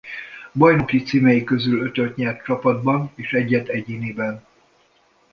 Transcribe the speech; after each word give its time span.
Bajnoki 0.55 1.01
címei 1.03 1.43
közül 1.43 1.79
ötöt 1.81 2.15
nyert 2.15 2.43
csapatban 2.43 3.11
és 3.15 3.33
egyet 3.33 3.67
egyéniben. 3.67 4.45